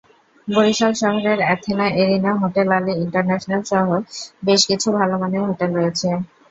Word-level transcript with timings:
বরিশাল 0.47 0.91
শহরে 1.01 1.33
Athena, 1.41 1.85
Arena, 2.01 2.31
hotel 2.41 2.67
Ali 2.77 2.93
ইন্টারন্যাশনালসহ 3.03 3.87
বেশ 4.45 4.61
কিছু 4.69 4.87
ভালোমানের 4.99 5.43
হোটেল 5.49 5.69
রয়েছে। 5.75 6.09